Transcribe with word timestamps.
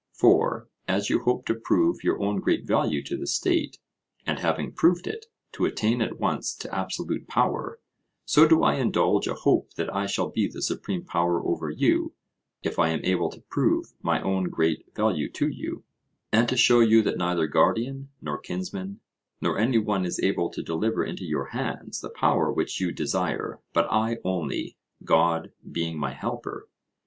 For, 0.13 0.67
as 0.87 1.11
you 1.11 1.19
hope 1.19 1.45
to 1.45 1.53
prove 1.53 2.03
your 2.03 2.19
own 2.19 2.39
great 2.39 2.65
value 2.65 3.03
to 3.03 3.15
the 3.15 3.27
state, 3.27 3.77
and 4.25 4.39
having 4.39 4.71
proved 4.71 5.05
it, 5.05 5.27
to 5.51 5.65
attain 5.65 6.01
at 6.01 6.17
once 6.19 6.55
to 6.55 6.75
absolute 6.75 7.27
power, 7.27 7.79
so 8.25 8.47
do 8.47 8.63
I 8.63 8.77
indulge 8.77 9.27
a 9.27 9.35
hope 9.35 9.75
that 9.75 9.95
I 9.95 10.07
shall 10.07 10.29
be 10.31 10.47
the 10.47 10.63
supreme 10.63 11.05
power 11.05 11.45
over 11.45 11.69
you, 11.69 12.15
if 12.63 12.79
I 12.79 12.89
am 12.89 13.01
able 13.05 13.29
to 13.29 13.41
prove 13.41 13.93
my 14.01 14.19
own 14.23 14.45
great 14.45 14.87
value 14.95 15.29
to 15.33 15.47
you, 15.47 15.83
and 16.31 16.49
to 16.49 16.57
show 16.57 16.79
you 16.79 17.03
that 17.03 17.19
neither 17.19 17.45
guardian, 17.45 18.09
nor 18.23 18.39
kinsman, 18.39 19.01
nor 19.39 19.59
any 19.59 19.77
one 19.77 20.03
is 20.03 20.19
able 20.21 20.49
to 20.49 20.63
deliver 20.63 21.05
into 21.05 21.25
your 21.25 21.49
hands 21.49 22.01
the 22.01 22.09
power 22.09 22.51
which 22.51 22.81
you 22.81 22.91
desire, 22.91 23.59
but 23.71 23.85
I 23.91 24.17
only, 24.23 24.77
God 25.05 25.51
being 25.71 25.99
my 25.99 26.13
helper. 26.15 26.67